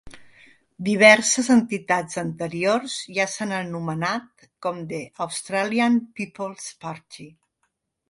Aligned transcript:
Diverses 0.85 1.49
entitats 1.55 2.17
anteriors 2.21 2.97
ja 3.19 3.29
s'han 3.35 3.55
anomenat 3.59 4.49
com 4.67 4.83
"The 4.95 5.05
Australian 5.29 6.05
People's 6.19 6.77
Party". 6.89 7.33